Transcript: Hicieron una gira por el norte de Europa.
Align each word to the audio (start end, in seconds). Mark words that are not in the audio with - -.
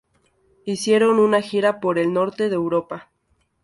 Hicieron 0.65 1.19
una 1.19 1.41
gira 1.43 1.79
por 1.79 1.99
el 1.99 2.11
norte 2.11 2.49
de 2.49 2.55
Europa. 2.55 3.11